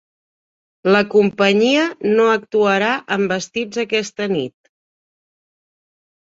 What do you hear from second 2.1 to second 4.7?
no actuarà amb vestits aquesta nit.